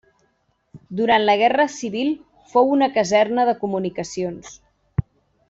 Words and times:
Durant 0.99 1.23
la 1.29 1.35
Guerra 1.41 1.67
Civil 1.73 2.09
fou 2.55 2.73
una 2.79 2.89
caserna 2.97 3.47
de 3.51 3.55
comunicacions. 3.61 4.59